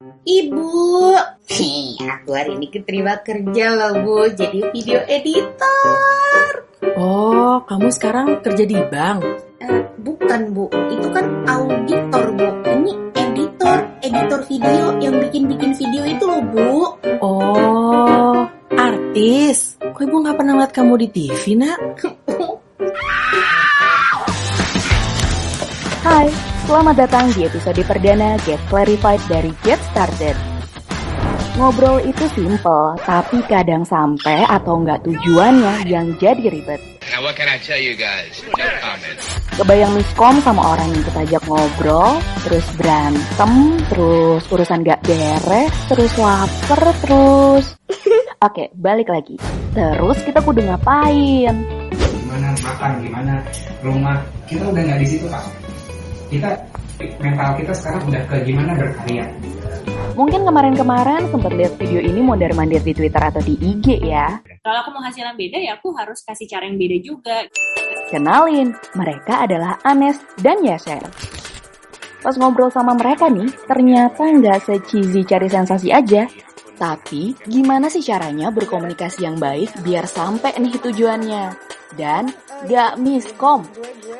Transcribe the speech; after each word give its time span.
Ibu, 0.00 1.12
Hih, 1.52 2.00
aku 2.00 2.32
hari 2.32 2.56
ini 2.56 2.72
keterima 2.72 3.20
kerja 3.20 3.76
loh 3.76 4.00
Bu, 4.00 4.32
jadi 4.32 4.72
video 4.72 5.04
editor. 5.04 6.64
Oh, 6.96 7.60
kamu 7.68 7.92
sekarang 7.92 8.40
kerja 8.40 8.64
di 8.64 8.80
bank? 8.80 9.20
Eh, 9.60 9.84
bukan 10.00 10.56
Bu, 10.56 10.72
itu 10.88 11.04
kan 11.12 11.44
auditor 11.44 12.32
Bu. 12.32 12.48
Ini 12.48 12.92
editor, 13.12 13.78
editor 14.00 14.40
video 14.48 14.96
yang 15.04 15.20
bikin-bikin 15.20 15.76
video 15.76 16.08
itu 16.08 16.24
loh 16.24 16.42
Bu. 16.48 16.96
Oh, 17.20 18.48
artis. 18.72 19.76
Kok 19.84 20.00
ibu 20.00 20.16
nggak 20.16 20.36
pernah 20.40 20.64
lihat 20.64 20.72
kamu 20.72 20.96
di 20.96 21.08
TV, 21.12 21.60
nak? 21.60 21.76
Hai, 26.08 26.49
selamat 26.70 27.02
datang 27.02 27.26
di 27.34 27.42
episode 27.42 27.82
perdana 27.82 28.38
Get 28.46 28.62
Clarified 28.70 29.18
dari 29.26 29.50
Get 29.66 29.82
Started. 29.90 30.38
Ngobrol 31.58 31.98
itu 32.06 32.30
simple, 32.30 32.94
tapi 33.02 33.42
kadang 33.50 33.82
sampai 33.82 34.46
atau 34.46 34.78
nggak 34.78 35.02
tujuannya 35.02 35.82
yang 35.90 36.14
jadi 36.22 36.38
ribet. 36.38 36.78
Now 37.10 37.26
what 37.26 37.34
can 37.34 37.50
I 37.50 37.58
tell 37.58 37.74
you 37.74 37.98
guys? 37.98 38.38
No 38.54 38.62
comment. 38.78 39.18
Kebayang 39.58 39.98
miskom 39.98 40.38
sama 40.46 40.62
orang 40.78 40.94
yang 40.94 41.02
kita 41.10 41.20
ajak 41.26 41.42
ngobrol, 41.50 42.22
terus 42.46 42.66
berantem, 42.78 43.52
terus 43.90 44.42
urusan 44.46 44.86
gak 44.86 45.02
beres, 45.02 45.74
terus 45.90 46.12
lapar, 46.22 46.82
terus... 47.02 47.64
Oke, 48.46 48.70
balik 48.78 49.10
lagi. 49.10 49.34
Terus 49.74 50.22
kita 50.22 50.38
kudu 50.38 50.62
ngapain? 50.62 51.66
gimana 52.30 52.54
makan, 52.62 52.90
gimana 53.02 53.34
rumah, 53.82 54.16
kita 54.46 54.62
udah 54.70 54.82
nggak 54.86 55.02
di 55.02 55.08
situ 55.10 55.26
pak. 55.26 55.59
Kita 56.30 56.50
mental 57.18 57.50
kita 57.58 57.72
sekarang 57.74 58.06
udah 58.06 58.22
ke 58.30 58.36
gimana 58.46 58.72
berkarya. 58.78 59.26
Mungkin 60.14 60.46
kemarin-kemarin 60.46 61.26
sempat 61.26 61.50
lihat 61.58 61.74
video 61.74 61.98
ini 61.98 62.22
mondar-mandir 62.22 62.78
di 62.86 62.94
Twitter 62.94 63.18
atau 63.18 63.42
di 63.42 63.58
IG 63.58 63.98
ya. 64.06 64.38
Kalau 64.62 64.78
aku 64.86 64.94
mau 64.94 65.02
hasil 65.02 65.26
yang 65.26 65.34
beda 65.34 65.58
ya 65.58 65.74
aku 65.74 65.90
harus 65.98 66.22
kasih 66.22 66.46
cara 66.46 66.70
yang 66.70 66.78
beda 66.78 66.96
juga. 67.02 67.36
Kenalin, 68.14 68.74
mereka 68.94 69.42
adalah 69.42 69.82
Anes 69.82 70.22
dan 70.38 70.62
Yaser. 70.62 71.02
Pas 72.20 72.36
ngobrol 72.38 72.70
sama 72.70 72.94
mereka 72.94 73.26
nih, 73.26 73.50
ternyata 73.66 74.22
nggak 74.28 74.70
se-cheesy 74.70 75.26
cari 75.26 75.48
sensasi 75.50 75.90
aja. 75.90 76.30
Tapi, 76.78 77.34
gimana 77.44 77.90
sih 77.90 78.00
caranya 78.00 78.54
berkomunikasi 78.54 79.26
yang 79.26 79.36
baik 79.36 79.82
biar 79.82 80.06
sampai 80.06 80.56
nih 80.56 80.78
tujuannya? 80.80 81.44
Dan 81.98 82.30
gak 82.70 83.00
miskom. 83.02 83.66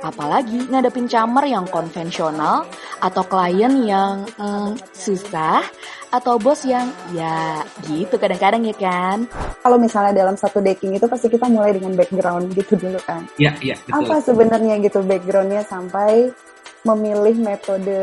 Apalagi 0.01 0.69
ngadepin 0.69 1.07
camer 1.07 1.45
yang 1.53 1.69
konvensional, 1.69 2.65
atau 3.01 3.23
klien 3.29 3.73
yang 3.85 4.25
mm, 4.41 4.81
susah, 4.97 5.61
atau 6.11 6.41
bos 6.41 6.65
yang 6.67 6.91
ya 7.15 7.63
gitu 7.87 8.19
kadang-kadang 8.19 8.67
ya 8.67 8.75
kan? 8.75 9.29
kalau 9.61 9.77
misalnya 9.77 10.25
dalam 10.25 10.35
satu 10.41 10.65
decking 10.65 10.97
itu 10.97 11.05
pasti 11.05 11.29
kita 11.29 11.47
mulai 11.47 11.77
dengan 11.77 11.93
background 11.93 12.57
gitu 12.57 12.75
dulu 12.81 12.99
kan. 13.05 13.29
Iya 13.37 13.53
iya 13.61 13.77
betul. 13.85 14.09
Apa 14.09 14.17
sebenarnya 14.25 14.75
gitu 14.81 15.05
backgroundnya 15.05 15.63
sampai 15.69 16.33
memilih 16.89 17.37
metode 17.45 18.01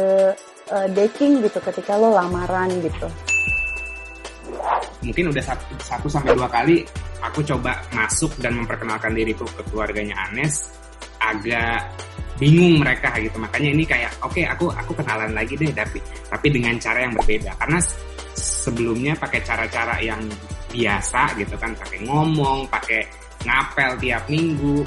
uh, 0.69 0.87
decking 0.93 1.41
gitu 1.41 1.57
ketika 1.65 1.97
lo 1.97 2.13
lamaran 2.13 2.69
gitu. 2.85 3.09
Mungkin 5.01 5.33
udah 5.33 5.43
satu, 5.43 5.65
satu 5.81 6.07
sampai 6.09 6.37
dua 6.37 6.49
kali 6.49 6.85
aku 7.25 7.41
coba 7.41 7.81
masuk 7.93 8.37
dan 8.37 8.53
memperkenalkan 8.53 9.17
diriku 9.17 9.49
ke 9.49 9.65
keluarganya 9.73 10.13
Anes 10.29 10.69
agak 11.21 11.85
bingung 12.37 12.81
mereka 12.81 13.13
gitu. 13.17 13.37
Makanya 13.41 13.69
ini 13.73 13.83
kayak 13.83 14.13
oke 14.21 14.41
aku 14.45 14.69
aku 14.71 14.91
kenalan 14.97 15.33
lagi 15.33 15.57
deh 15.57 15.73
tapi 15.73 15.99
tapi 16.29 16.47
dengan 16.53 16.77
cara 16.77 17.03
yang 17.05 17.13
berbeda. 17.17 17.51
Karena 17.57 17.79
sebelumnya 18.37 19.13
pakai 19.17 19.41
cara-cara 19.41 19.97
yang 20.01 20.21
biasa 20.69 21.33
gitu 21.37 21.55
kan. 21.57 21.73
Pakai 21.73 22.05
ngomong 22.05 22.69
pakai 22.69 23.01
ngapel 23.43 23.97
tiap 24.01 24.23
minggu. 24.29 24.85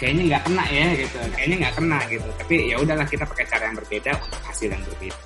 Kayaknya 0.00 0.22
nggak 0.34 0.42
kena 0.48 0.64
ya 0.72 0.86
gitu. 0.96 1.16
Kayaknya 1.36 1.56
nggak 1.66 1.74
kena 1.76 1.98
gitu. 2.08 2.28
Tapi 2.40 2.54
ya 2.72 2.76
udahlah 2.80 3.06
kita 3.06 3.24
pakai 3.28 3.44
cara 3.46 3.62
yang 3.68 3.76
berbeda 3.78 4.10
untuk 4.16 4.40
hasil 4.48 4.68
yang 4.72 4.82
berbeda. 4.84 5.18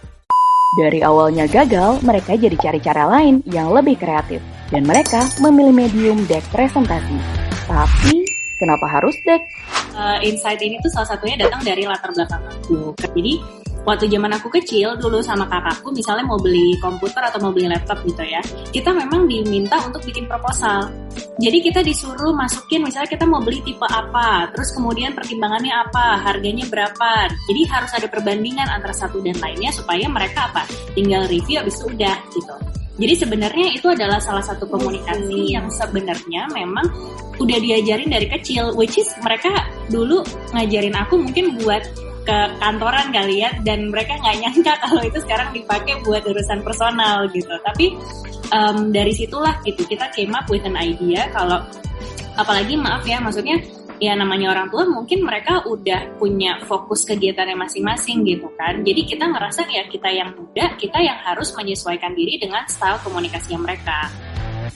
Dari 0.74 1.06
awalnya 1.06 1.46
gagal, 1.46 2.02
mereka 2.02 2.34
jadi 2.34 2.58
cari 2.58 2.82
cara 2.82 3.06
lain 3.06 3.46
yang 3.46 3.70
lebih 3.70 3.94
kreatif. 3.94 4.42
Dan 4.74 4.82
mereka 4.82 5.22
memilih 5.38 5.70
medium 5.70 6.18
deck 6.26 6.42
presentasi. 6.50 7.14
Tapi, 7.70 8.26
kenapa 8.58 8.82
harus 8.90 9.14
deck? 9.22 9.38
Uh, 9.94 10.18
insight 10.26 10.58
ini 10.58 10.74
tuh 10.82 10.90
salah 10.90 11.14
satunya 11.14 11.38
datang 11.38 11.62
dari 11.62 11.86
latar 11.86 12.10
belakang 12.10 12.42
aku. 12.50 12.90
Jadi 12.98 13.38
waktu 13.86 14.10
zaman 14.10 14.32
aku 14.34 14.50
kecil 14.50 14.98
dulu 14.98 15.22
sama 15.22 15.46
kakakku 15.46 15.94
misalnya 15.94 16.26
mau 16.26 16.34
beli 16.34 16.74
komputer 16.82 17.22
atau 17.22 17.38
mau 17.38 17.54
beli 17.54 17.70
laptop 17.70 18.02
gitu 18.02 18.26
ya, 18.26 18.42
kita 18.74 18.90
memang 18.90 19.30
diminta 19.30 19.78
untuk 19.86 20.02
bikin 20.02 20.26
proposal. 20.26 20.90
Jadi 21.38 21.62
kita 21.62 21.86
disuruh 21.86 22.34
masukin 22.34 22.82
misalnya 22.82 23.06
kita 23.06 23.22
mau 23.22 23.38
beli 23.38 23.62
tipe 23.62 23.86
apa, 23.86 24.50
terus 24.50 24.74
kemudian 24.74 25.14
pertimbangannya 25.14 25.70
apa, 25.70 26.18
harganya 26.26 26.66
berapa. 26.66 27.30
Jadi 27.46 27.60
harus 27.70 27.94
ada 27.94 28.10
perbandingan 28.10 28.66
antara 28.66 28.98
satu 28.98 29.22
dan 29.22 29.38
lainnya 29.38 29.70
supaya 29.70 30.10
mereka 30.10 30.50
apa, 30.50 30.66
tinggal 30.98 31.22
review 31.30 31.62
abis 31.62 31.78
itu 31.78 31.86
udah 31.94 32.18
gitu. 32.34 32.56
Jadi 32.94 33.14
sebenarnya 33.26 33.66
itu 33.74 33.86
adalah 33.90 34.22
salah 34.22 34.42
satu 34.42 34.70
komunikasi 34.70 35.54
yang 35.54 35.66
sebenarnya 35.66 36.46
memang 36.54 36.86
udah 37.42 37.58
diajarin 37.58 38.06
dari 38.06 38.30
kecil, 38.30 38.70
which 38.78 38.94
is 38.94 39.10
mereka 39.18 39.50
dulu 39.92 40.24
ngajarin 40.52 40.96
aku 40.96 41.14
mungkin 41.20 41.60
buat 41.60 41.84
ke 42.24 42.38
kantoran 42.56 43.12
kali 43.12 43.44
ya, 43.44 43.52
dan 43.62 43.92
mereka 43.92 44.16
nggak 44.16 44.36
nyangka 44.40 44.72
kalau 44.88 45.02
itu 45.04 45.18
sekarang 45.22 45.52
dipakai 45.52 46.00
buat 46.02 46.24
urusan 46.24 46.64
personal 46.64 47.28
gitu. 47.30 47.52
Tapi 47.60 47.92
em, 48.48 48.76
dari 48.90 49.12
situlah 49.12 49.60
gitu 49.62 49.84
kita 49.84 50.08
came 50.16 50.32
up 50.32 50.48
with 50.48 50.64
an 50.64 50.74
idea 50.80 51.28
kalau 51.30 51.60
apalagi 52.34 52.74
maaf 52.74 53.04
ya 53.06 53.22
maksudnya 53.22 53.62
ya 54.02 54.18
namanya 54.18 54.50
orang 54.50 54.66
tua 54.74 54.82
mungkin 54.90 55.22
mereka 55.22 55.62
udah 55.70 56.18
punya 56.18 56.58
fokus 56.66 57.06
kegiatannya 57.06 57.54
masing-masing 57.54 58.26
gitu 58.26 58.48
kan. 58.58 58.82
Jadi 58.82 59.00
kita 59.06 59.28
ngerasa 59.28 59.68
ya 59.70 59.84
kita 59.86 60.08
yang 60.10 60.34
muda 60.34 60.74
kita 60.80 60.98
yang 60.98 61.20
harus 61.22 61.54
menyesuaikan 61.54 62.16
diri 62.16 62.40
dengan 62.40 62.66
style 62.66 62.98
komunikasinya 63.04 63.60
mereka. 63.62 64.10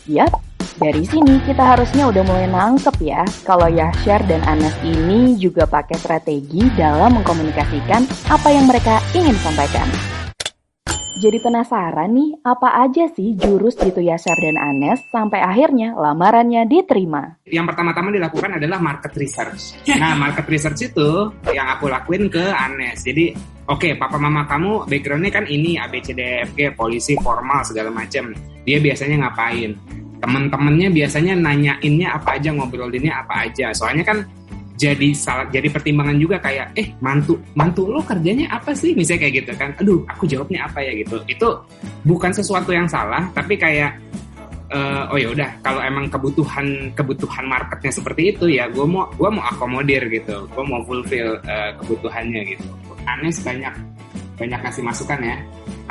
Yap, 0.09 0.31
dari 0.79 1.03
sini 1.03 1.43
kita 1.43 1.75
harusnya 1.75 2.07
udah 2.07 2.23
mulai 2.23 2.47
nangkep 2.47 2.97
ya 3.03 3.27
kalau 3.43 3.67
Yasher 3.67 4.23
dan 4.31 4.47
Anas 4.47 4.79
ini 4.87 5.35
juga 5.35 5.67
pakai 5.67 5.99
strategi 5.99 6.71
dalam 6.79 7.19
mengkomunikasikan 7.19 8.31
apa 8.31 8.49
yang 8.55 8.71
mereka 8.71 9.03
ingin 9.11 9.35
sampaikan. 9.43 9.91
Jadi 11.19 11.43
penasaran 11.43 12.15
nih, 12.15 12.31
apa 12.47 12.79
aja 12.87 13.11
sih 13.11 13.35
jurus 13.35 13.75
gitu 13.75 13.99
Yasher 13.99 14.39
dan 14.39 14.55
Anes 14.55 15.03
sampai 15.11 15.43
akhirnya 15.43 15.99
lamarannya 15.99 16.63
diterima? 16.71 17.43
yang 17.49 17.65
pertama-tama 17.67 18.13
dilakukan 18.15 18.61
adalah 18.61 18.79
market 18.79 19.11
research. 19.19 19.83
Nah, 19.89 20.15
market 20.15 20.47
research 20.47 20.95
itu 20.95 21.33
yang 21.51 21.67
aku 21.75 21.91
lakuin 21.91 22.29
ke 22.31 22.55
Anes. 22.55 23.03
Jadi, 23.03 23.35
oke, 23.67 23.99
papa 23.99 24.15
mama 24.21 24.47
kamu 24.47 24.87
backgroundnya 24.87 25.33
kan 25.33 25.45
ini 25.49 25.75
A 25.81 25.91
B 25.91 25.99
C 26.05 26.15
D 26.15 26.45
E 26.55 26.71
polisi 26.71 27.19
formal 27.19 27.65
segala 27.67 27.91
macam. 27.91 28.31
Dia 28.63 28.79
biasanya 28.79 29.27
ngapain? 29.27 29.75
Temen-temennya 30.19 30.89
biasanya 30.91 31.35
nanyainnya 31.39 32.09
apa 32.19 32.39
aja, 32.39 32.51
ngobrolinnya 32.51 33.23
apa 33.23 33.47
aja. 33.47 33.71
Soalnya 33.71 34.03
kan 34.03 34.19
jadi 34.79 35.11
salah 35.11 35.51
jadi 35.51 35.67
pertimbangan 35.75 36.15
juga 36.23 36.39
kayak 36.39 36.71
eh 36.79 36.95
mantu 37.03 37.35
mantu 37.59 37.91
lo 37.91 37.99
kerjanya 38.07 38.47
apa 38.55 38.71
sih? 38.71 38.95
Misalnya 38.95 39.27
kayak 39.27 39.35
gitu 39.43 39.53
kan 39.59 39.71
aduh 39.79 40.07
aku 40.07 40.25
jawabnya 40.31 40.71
apa 40.71 40.79
ya? 40.87 40.95
Gitu. 40.95 41.19
Itu 41.27 41.67
bukan 42.07 42.31
sesuatu 42.31 42.71
yang 42.71 42.87
salah 42.87 43.27
tapi 43.35 43.59
kayak 43.59 43.99
eh, 44.71 45.11
oh 45.11 45.19
ya 45.19 45.35
udah 45.35 45.51
kalau 45.67 45.83
emang 45.83 46.07
kebutuhan 46.07 46.95
kebutuhan 46.95 47.45
marketnya 47.51 47.91
seperti 47.91 48.39
itu 48.39 48.47
ya 48.47 48.71
gue 48.71 48.87
mau 48.87 49.11
gue 49.19 49.31
mau 49.31 49.43
akomodir 49.51 50.07
gitu. 50.15 50.47
Gue 50.47 50.65
mau 50.65 50.79
fulfill 50.87 51.43
eh, 51.43 51.75
kebutuhannya 51.83 52.55
gitu. 52.55 52.67
Anes 53.03 53.43
banyak 53.43 53.75
banyak 54.39 54.61
kasih 54.63 54.83
masukan 54.87 55.19
ya. 55.19 55.37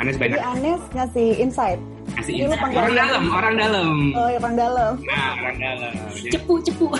Anes 0.00 0.16
banyak. 0.16 0.40
Anes 0.40 0.80
ngasih 0.96 1.28
insight. 1.36 1.80
Kasih 2.14 2.34
insight. 2.42 2.60
panggil 2.60 2.78
orang 2.78 2.94
dalam 2.94 3.22
orang 3.28 3.54
dalam 3.56 3.88
Oh, 4.12 4.28
orang 4.30 4.54
dalam. 4.54 4.92
nah 5.02 5.28
orang 5.36 5.56
dalam 5.58 5.92
cepu 6.24 6.54
cepu 6.62 6.86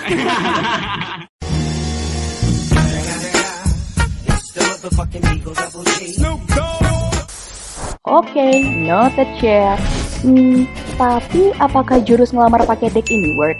Oke, 8.05 8.47
noted 8.79 9.29
share. 9.37 9.77
Hmm, 10.19 10.67
tapi 10.95 11.53
apakah 11.57 12.01
jurus 12.01 12.31
ngelamar 12.31 12.65
pakai 12.65 12.89
deck 12.89 13.07
ini 13.07 13.35
work? 13.35 13.59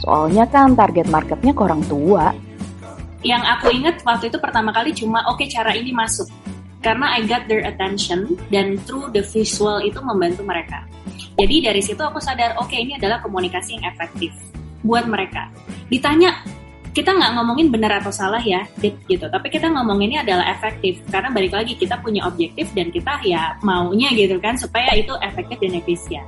Soalnya 0.00 0.46
kan 0.46 0.72
target 0.72 1.06
marketnya 1.06 1.52
ke 1.52 1.62
orang 1.62 1.82
tua. 1.86 2.32
yang 3.20 3.44
aku 3.44 3.68
ingat 3.68 4.00
waktu 4.00 4.32
itu 4.32 4.40
pertama 4.40 4.72
kali 4.72 4.96
cuma 4.96 5.20
oke 5.28 5.44
cara 5.44 5.76
ini 5.76 5.92
masuk 5.92 6.24
karena 6.80 7.16
I 7.16 7.24
got 7.28 7.46
their 7.46 7.64
attention 7.64 8.36
dan 8.48 8.80
through 8.88 9.12
the 9.12 9.20
visual 9.20 9.80
itu 9.84 10.00
membantu 10.00 10.42
mereka. 10.44 10.84
Jadi 11.36 11.56
dari 11.64 11.80
situ 11.84 12.00
aku 12.00 12.20
sadar 12.20 12.56
oke 12.60 12.72
ini 12.72 12.96
adalah 12.96 13.20
komunikasi 13.20 13.80
yang 13.80 13.84
efektif 13.88 14.32
buat 14.84 15.04
mereka. 15.08 15.52
Ditanya 15.92 16.40
kita 16.90 17.14
nggak 17.14 17.38
ngomongin 17.38 17.70
benar 17.70 18.02
atau 18.02 18.10
salah 18.10 18.42
ya, 18.42 18.66
gitu. 18.82 19.22
Tapi 19.30 19.46
kita 19.46 19.70
ngomonginnya 19.70 20.26
adalah 20.26 20.50
efektif 20.50 20.98
karena 21.06 21.30
balik 21.30 21.54
lagi 21.54 21.78
kita 21.78 22.02
punya 22.02 22.26
objektif 22.26 22.66
dan 22.74 22.90
kita 22.90 23.22
ya 23.22 23.54
maunya 23.62 24.10
gitu 24.10 24.42
kan 24.42 24.58
supaya 24.58 24.90
itu 24.98 25.14
efektif 25.22 25.56
dan 25.62 25.78
efisien. 25.78 26.24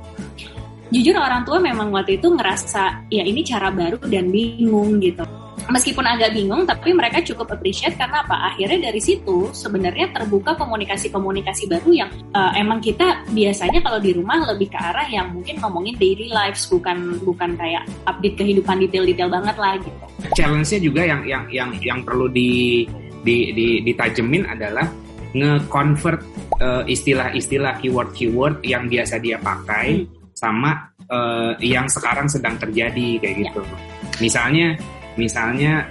Jujur 0.93 1.17
orang 1.17 1.43
tua 1.43 1.57
memang 1.57 1.89
waktu 1.91 2.21
itu 2.21 2.31
ngerasa 2.31 3.09
ya 3.11 3.25
ini 3.25 3.41
cara 3.43 3.73
baru 3.73 3.99
dan 4.07 4.29
bingung 4.29 5.01
gitu. 5.03 5.25
Meskipun 5.63 6.03
agak 6.03 6.35
bingung, 6.35 6.67
tapi 6.67 6.91
mereka 6.91 7.23
cukup 7.23 7.55
appreciate 7.55 7.95
karena 7.95 8.19
apa? 8.25 8.51
Akhirnya 8.51 8.91
dari 8.91 8.99
situ 8.99 9.47
sebenarnya 9.55 10.11
terbuka 10.11 10.59
komunikasi-komunikasi 10.59 11.71
baru 11.71 11.89
yang 11.93 12.09
uh, 12.35 12.51
emang 12.57 12.83
kita 12.83 13.23
biasanya 13.31 13.79
kalau 13.79 13.99
di 14.03 14.11
rumah 14.11 14.43
lebih 14.43 14.67
ke 14.67 14.77
arah 14.77 15.07
yang 15.07 15.31
mungkin 15.31 15.57
ngomongin 15.63 15.95
daily 15.95 16.27
lives 16.27 16.67
bukan 16.67 17.15
bukan 17.23 17.55
kayak 17.55 17.87
update 18.03 18.35
kehidupan 18.35 18.75
detail-detail 18.83 19.31
banget 19.31 19.55
lah 19.55 19.73
gitu 19.79 20.03
challenge-nya 20.35 20.79
juga 20.79 21.01
yang 21.03 21.21
yang 21.23 21.43
yang 21.51 21.69
yang 21.79 21.99
perlu 22.03 22.27
di 22.27 22.83
di, 23.23 23.55
di 23.55 23.67
ditajemin 23.87 24.43
adalah 24.47 24.87
nge-convert 25.33 26.21
uh, 26.61 26.83
istilah-istilah 26.85 27.81
keyword-keyword 27.81 28.61
yang 28.61 28.85
biasa 28.85 29.17
dia 29.17 29.41
pakai 29.41 30.05
hmm. 30.05 30.35
sama 30.35 30.93
uh, 31.09 31.57
yang 31.57 31.89
sekarang 31.89 32.29
sedang 32.29 32.53
terjadi 32.61 33.17
kayak 33.17 33.35
gitu. 33.49 33.61
Ya. 33.65 33.77
Misalnya 34.21 34.67
misalnya 35.15 35.87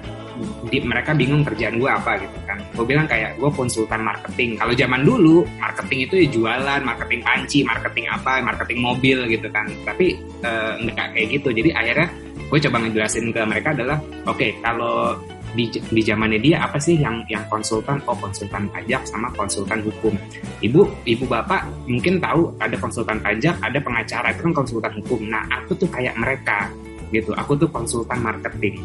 di, 0.68 0.78
mereka 0.82 1.12
bingung 1.12 1.44
kerjaan 1.44 1.76
gue 1.76 1.90
apa 1.90 2.18
gitu 2.20 2.38
kan. 2.48 2.58
Gue 2.72 2.86
bilang 2.88 3.06
kayak 3.06 3.36
gue 3.36 3.50
konsultan 3.52 4.02
marketing. 4.02 4.56
Kalau 4.56 4.72
zaman 4.72 5.00
dulu 5.04 5.44
marketing 5.60 5.98
itu 6.08 6.14
ya 6.24 6.26
jualan 6.32 6.80
marketing 6.82 7.20
panci 7.22 7.58
marketing 7.62 8.06
apa 8.08 8.40
marketing 8.40 8.78
mobil 8.80 9.18
gitu 9.28 9.48
kan. 9.52 9.68
Tapi 9.84 10.16
uh, 10.44 10.78
nggak 10.80 11.08
kayak 11.16 11.28
gitu. 11.40 11.48
Jadi 11.52 11.70
akhirnya 11.74 12.08
gue 12.48 12.58
coba 12.68 12.76
ngejelasin 12.84 13.32
ke 13.32 13.40
mereka 13.48 13.68
adalah 13.72 13.98
oke 14.28 14.36
okay, 14.36 14.50
kalau 14.60 15.16
di, 15.52 15.68
di 15.68 16.00
zamannya 16.00 16.40
dia 16.40 16.64
apa 16.64 16.80
sih 16.80 16.96
yang 16.96 17.20
yang 17.28 17.44
konsultan? 17.52 18.00
Oh 18.08 18.16
konsultan 18.16 18.64
pajak 18.72 19.04
sama 19.04 19.28
konsultan 19.36 19.84
hukum. 19.84 20.16
Ibu 20.64 20.80
ibu 21.04 21.24
bapak 21.28 21.68
mungkin 21.84 22.16
tahu 22.16 22.56
ada 22.56 22.76
konsultan 22.80 23.20
pajak 23.20 23.60
ada 23.60 23.78
pengacara 23.78 24.32
itu 24.32 24.40
kan 24.48 24.52
konsultan 24.64 24.92
hukum. 25.04 25.20
Nah 25.28 25.44
aku 25.52 25.76
tuh 25.76 25.88
kayak 25.92 26.16
mereka 26.16 26.72
gitu. 27.12 27.36
Aku 27.36 27.52
tuh 27.60 27.68
konsultan 27.68 28.24
marketing 28.24 28.80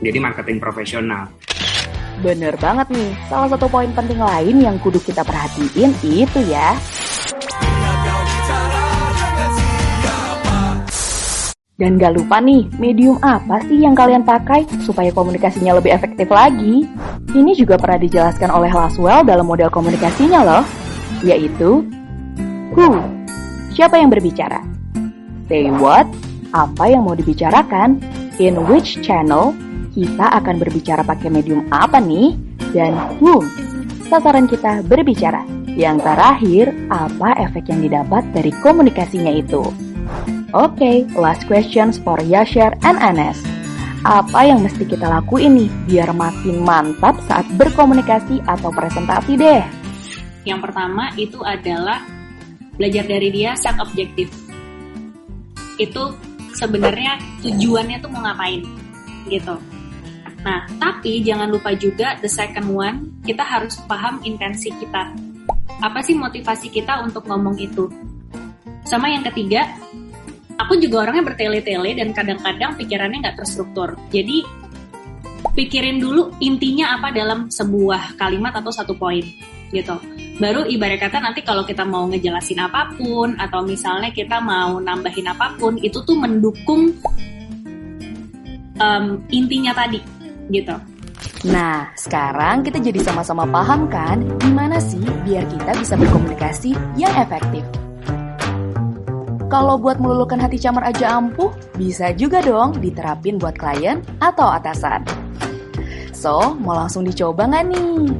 jadi 0.00 0.18
marketing 0.20 0.58
profesional. 0.60 1.28
Bener 2.24 2.56
banget 2.56 2.88
nih, 2.92 3.12
salah 3.28 3.48
satu 3.52 3.68
poin 3.68 3.92
penting 3.92 4.16
lain 4.16 4.56
yang 4.64 4.76
kudu 4.80 4.96
kita 5.04 5.20
perhatiin 5.20 5.92
itu 6.00 6.40
ya. 6.48 6.72
Dan 11.76 12.00
gak 12.00 12.16
lupa 12.16 12.40
nih, 12.40 12.64
medium 12.80 13.20
apa 13.20 13.60
sih 13.68 13.84
yang 13.84 13.92
kalian 13.92 14.24
pakai 14.24 14.64
supaya 14.80 15.12
komunikasinya 15.12 15.76
lebih 15.76 15.92
efektif 15.92 16.24
lagi? 16.32 16.88
Ini 17.36 17.52
juga 17.52 17.76
pernah 17.76 18.00
dijelaskan 18.00 18.48
oleh 18.48 18.72
Laswell 18.72 19.28
dalam 19.28 19.44
model 19.44 19.68
komunikasinya 19.68 20.40
loh, 20.40 20.64
yaitu 21.20 21.84
Who, 22.72 22.96
siapa 23.76 24.00
yang 24.00 24.08
berbicara? 24.08 24.64
Say 25.52 25.68
what, 25.68 26.08
apa 26.56 26.84
yang 26.88 27.04
mau 27.04 27.12
dibicarakan? 27.12 28.00
In 28.40 28.56
which 28.64 28.96
channel? 29.04 29.52
Kita 29.96 30.28
akan 30.28 30.60
berbicara 30.60 31.00
pakai 31.00 31.32
medium 31.32 31.64
apa 31.72 31.96
nih? 31.96 32.36
Dan 32.76 32.92
whom? 33.16 33.48
Sasaran 34.12 34.44
kita 34.44 34.84
berbicara. 34.84 35.40
Yang 35.72 36.04
terakhir, 36.04 36.66
apa 36.92 37.48
efek 37.48 37.72
yang 37.72 37.80
didapat 37.80 38.22
dari 38.36 38.52
komunikasinya 38.60 39.32
itu? 39.32 39.64
Oke, 40.52 40.76
okay, 40.76 40.96
last 41.16 41.48
questions 41.48 41.96
for 41.96 42.20
Yasher 42.20 42.76
and 42.84 43.00
Anes. 43.00 43.40
Apa 44.04 44.46
yang 44.46 44.62
mesti 44.62 44.84
kita 44.84 45.08
lakuin 45.08 45.64
nih 45.64 45.70
biar 45.88 46.12
makin 46.12 46.62
mantap 46.62 47.16
saat 47.26 47.48
berkomunikasi 47.56 48.44
atau 48.44 48.70
presentasi 48.70 49.32
deh? 49.34 49.64
Yang 50.46 50.60
pertama 50.70 51.10
itu 51.18 51.42
adalah 51.42 52.04
belajar 52.78 53.08
dari 53.08 53.28
dia 53.34 53.58
set 53.58 53.74
objektif. 53.82 54.30
Itu 55.80 56.14
sebenarnya 56.54 57.18
tujuannya 57.42 57.96
tuh 57.98 58.10
mau 58.14 58.22
ngapain 58.22 58.62
gitu 59.26 59.75
Nah, 60.46 60.62
tapi 60.78 61.26
jangan 61.26 61.50
lupa 61.50 61.74
juga 61.74 62.14
the 62.22 62.30
second 62.30 62.70
one, 62.70 63.18
kita 63.26 63.42
harus 63.42 63.74
paham 63.90 64.22
intensi 64.22 64.70
kita. 64.70 65.10
Apa 65.82 65.98
sih 66.06 66.14
motivasi 66.14 66.70
kita 66.70 67.02
untuk 67.02 67.26
ngomong 67.26 67.58
itu? 67.58 67.90
Sama 68.86 69.10
yang 69.10 69.26
ketiga, 69.26 69.66
aku 70.54 70.78
juga 70.78 71.02
orangnya 71.02 71.34
bertele-tele 71.34 71.98
dan 71.98 72.14
kadang-kadang 72.14 72.78
pikirannya 72.78 73.26
nggak 73.26 73.42
terstruktur. 73.42 73.98
Jadi, 74.14 74.46
pikirin 75.58 75.98
dulu 75.98 76.30
intinya 76.38 76.94
apa 76.94 77.10
dalam 77.10 77.50
sebuah 77.50 78.14
kalimat 78.14 78.54
atau 78.54 78.70
satu 78.70 78.94
poin 78.94 79.26
gitu. 79.74 79.98
Baru 80.38 80.62
ibarat 80.62 81.02
kata 81.02 81.18
nanti 81.18 81.42
kalau 81.42 81.66
kita 81.66 81.82
mau 81.82 82.06
ngejelasin 82.06 82.62
apa 82.62 82.94
pun 82.94 83.34
atau 83.34 83.66
misalnya 83.66 84.14
kita 84.14 84.38
mau 84.38 84.78
nambahin 84.78 85.26
apa 85.26 85.58
pun 85.58 85.74
itu 85.82 85.98
tuh 86.06 86.14
mendukung 86.14 86.94
um, 88.78 89.04
intinya 89.32 89.74
tadi 89.74 90.15
gitu. 90.50 90.76
Nah, 91.48 91.88
sekarang 91.96 92.66
kita 92.66 92.82
jadi 92.82 93.00
sama-sama 93.00 93.46
paham 93.46 93.88
kan 93.88 94.20
gimana 94.42 94.82
sih 94.82 95.02
biar 95.24 95.46
kita 95.48 95.72
bisa 95.78 95.94
berkomunikasi 95.96 96.74
yang 96.98 97.12
efektif. 97.16 97.64
Kalau 99.46 99.78
buat 99.78 100.02
meluluhkan 100.02 100.42
hati 100.42 100.58
camar 100.58 100.90
aja 100.90 101.16
ampuh, 101.22 101.54
bisa 101.78 102.10
juga 102.18 102.42
dong 102.42 102.82
diterapin 102.82 103.38
buat 103.38 103.54
klien 103.54 104.02
atau 104.18 104.50
atasan. 104.50 105.06
So, 106.10 106.58
mau 106.58 106.74
langsung 106.74 107.06
dicoba 107.06 107.46
nggak 107.46 107.64
nih? 107.70 108.10